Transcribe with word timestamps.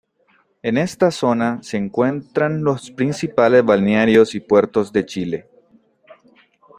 En 0.63 0.79
esta 0.79 1.11
zona 1.11 1.61
se 1.61 1.77
encuentran 1.77 2.63
los 2.63 2.89
principales 2.89 3.63
balnearios 3.63 4.33
y 4.33 4.39
puertos 4.39 4.91
de 4.91 5.05
Chile. 5.05 5.47